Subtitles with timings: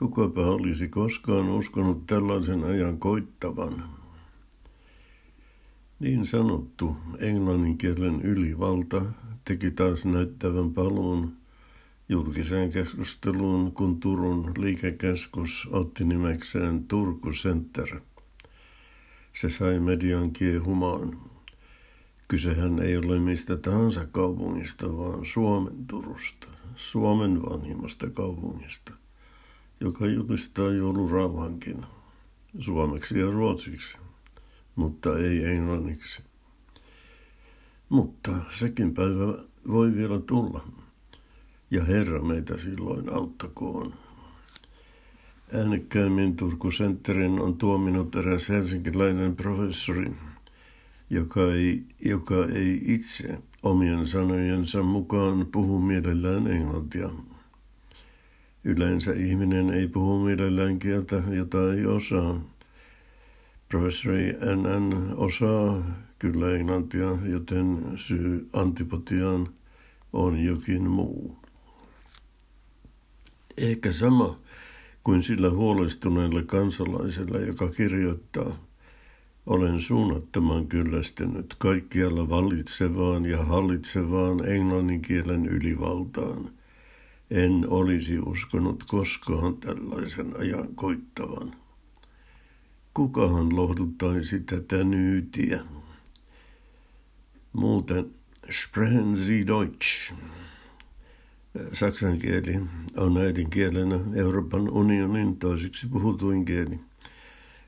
[0.00, 3.84] Kukapa olisi koskaan uskonut tällaisen ajan koittavan?
[5.98, 9.02] Niin sanottu englannin kielen ylivalta
[9.44, 11.32] teki taas näyttävän paluun
[12.08, 18.00] julkiseen keskusteluun, kun Turun liikekeskus otti nimekseen Turku Center.
[19.32, 21.20] Se sai median kiehumaan.
[22.28, 28.99] Kysehän ei ole mistä tahansa kaupungista, vaan Suomen Turusta, Suomen vanhimmasta kaupungista,
[29.80, 31.86] joka julistaa joulurauhankin
[32.58, 33.98] suomeksi ja ruotsiksi,
[34.76, 36.22] mutta ei englanniksi.
[37.88, 40.64] Mutta sekin päivä voi vielä tulla,
[41.70, 43.94] ja Herra meitä silloin auttakoon.
[45.54, 50.12] Äänekkäimmin Turku Centerin on tuominut eräs helsinkiläinen professori,
[51.10, 57.10] joka ei, joka ei itse omien sanojensa mukaan puhu mielellään englantia.
[58.64, 62.40] Yleensä ihminen ei puhu mielellään kieltä, jota ei osaa.
[63.68, 65.82] Professori NN osaa
[66.18, 69.48] kyllä englantia, joten syy antipotiaan
[70.12, 71.36] on jokin muu.
[73.56, 74.38] Ehkä sama
[75.02, 78.56] kuin sillä huolestuneella kansalaisella, joka kirjoittaa–
[79.46, 86.50] olen suunnattoman kyllästynyt kaikkialla vallitsevaan ja hallitsevaan englannin kielen ylivaltaan.
[87.30, 91.54] En olisi uskonut koskaan tällaisen ajan koittavan.
[92.94, 95.60] Kukahan lohduttaisi tätä nyytiä?
[97.52, 98.10] Muuten,
[98.50, 100.14] sprechen Sie Deutsch.
[101.72, 102.60] Saksan kieli
[102.96, 106.80] on äidinkielenä Euroopan unionin toiseksi puhutuin kieli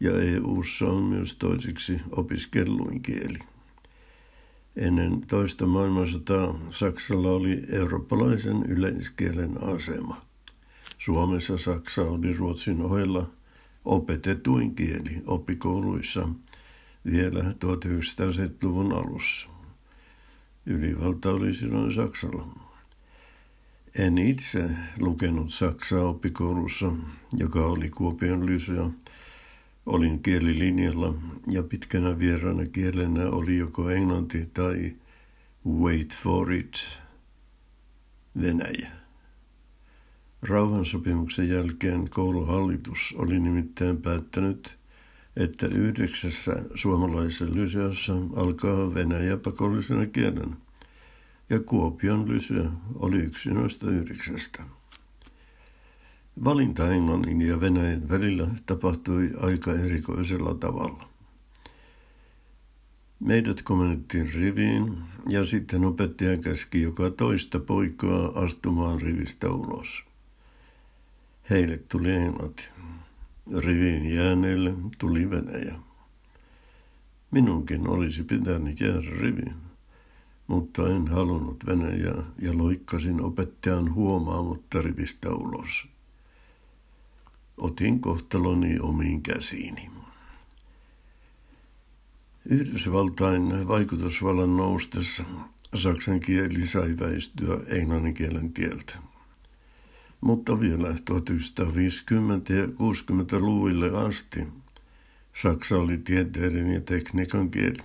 [0.00, 3.38] ja EU:ssa on myös toiseksi opiskelluin kieli.
[4.76, 10.22] Ennen toista maailmansotaa Saksalla oli eurooppalaisen yleiskielen asema.
[10.98, 13.30] Suomessa Saksa oli Ruotsin ohella
[13.84, 16.28] opetetuin kieli oppikouluissa
[17.12, 19.48] vielä 1970-luvun alussa.
[20.66, 22.46] Ylivalta oli silloin Saksalla.
[23.98, 24.70] En itse
[25.00, 26.92] lukenut Saksaa oppikoulussa,
[27.32, 28.90] joka oli Kuopion lysea,
[29.86, 31.14] Olin kielilinjalla
[31.46, 34.96] ja pitkänä vieraana kielenä oli joko englanti tai
[35.82, 36.98] wait for it,
[38.42, 38.90] Venäjä.
[40.42, 44.78] Rauhansopimuksen jälkeen kouluhallitus oli nimittäin päättänyt,
[45.36, 50.56] että yhdeksässä suomalaisessa lyseossa alkaa Venäjä pakollisena kielen,
[51.50, 54.62] ja Kuopion lyseo oli yksi noista yhdeksästä.
[56.36, 61.08] Valinta Englannin ja Venäjän välillä tapahtui aika erikoisella tavalla.
[63.20, 70.04] Meidät komennettiin riviin ja sitten opettaja käski joka toista poikaa astumaan rivistä ulos.
[71.50, 72.64] Heille tuli englanti.
[73.64, 75.74] Riviin jääneille tuli Venäjä.
[77.30, 79.54] Minunkin olisi pitänyt jäädä riviin,
[80.46, 85.93] mutta en halunnut Venäjää ja loikkasin opettajan huomaamatta rivistä ulos.
[87.58, 89.90] Otin kohtaloni omiin käsiini.
[92.48, 95.24] Yhdysvaltain vaikutusvallan noustessa
[95.74, 98.94] saksan kieli sai väistyä englannin kielen tieltä.
[100.20, 100.94] Mutta vielä 1950-
[102.52, 104.46] ja 60-luvuille asti
[105.42, 107.82] Saksa oli tieteiden ja tekniikan kieli.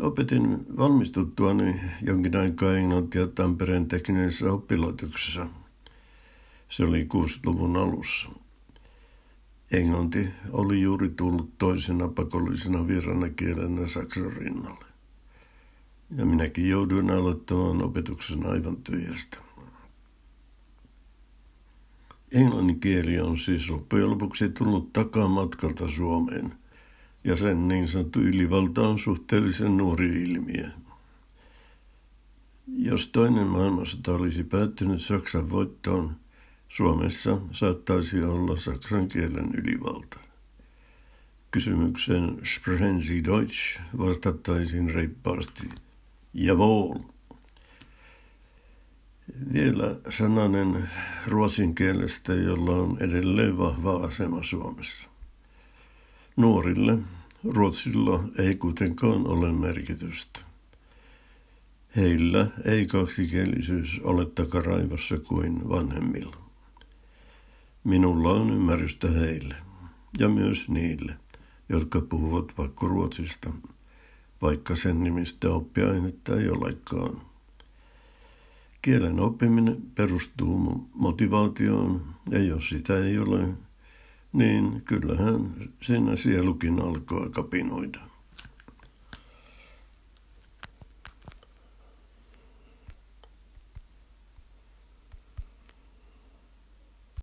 [0.00, 5.46] Opetin valmistuttuani jonkin aikaa englantia Tampereen teknisessä oppilaitoksessa–
[6.72, 8.28] se oli 60-luvun alussa.
[9.72, 14.84] Englanti oli juuri tullut toisena pakollisena virana kielenä saksan rinnalle.
[16.16, 19.38] Ja minäkin jouduin aloittamaan opetuksen aivan tyhjästä.
[22.32, 26.54] Englannin kieli on siis loppujen lopuksi tullut takamatkalta Suomeen,
[27.24, 30.70] ja sen niin sanottu ylivalta on suhteellisen nuori ilmiö.
[32.66, 36.21] Jos toinen maailmansota olisi päättynyt Saksan voittoon,
[36.72, 40.18] Suomessa saattaisi olla saksan kielen ylivalta.
[41.50, 45.68] Kysymykseen Sprechen Sie Deutsch vastattaisiin reippaasti
[46.34, 46.98] Jawohl.
[49.52, 50.88] Vielä sananen
[51.26, 55.08] ruotsin kielestä, jolla on edelleen vahva asema Suomessa.
[56.36, 56.98] Nuorille
[57.44, 60.40] Ruotsilla ei kuitenkaan ole merkitystä.
[61.96, 66.41] Heillä ei kaksikielisyys ole takaraivossa kuin vanhemmilla.
[67.84, 69.54] Minulla on ymmärrystä heille
[70.18, 71.14] ja myös niille,
[71.68, 73.50] jotka puhuvat vaikka ruotsista,
[74.42, 77.20] vaikka sen nimistä oppiainetta ei olekaan.
[78.82, 83.48] Kielen oppiminen perustuu motivaatioon, ja jos sitä ei ole,
[84.32, 88.11] niin kyllähän siinä sielukin alkaa kapinoida.